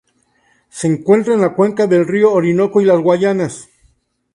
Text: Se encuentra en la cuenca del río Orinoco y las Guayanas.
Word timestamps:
Se 0.71 0.87
encuentra 0.87 1.35
en 1.35 1.41
la 1.41 1.53
cuenca 1.53 1.85
del 1.85 2.07
río 2.07 2.31
Orinoco 2.33 2.81
y 2.81 2.85
las 2.85 2.99
Guayanas. 2.99 3.69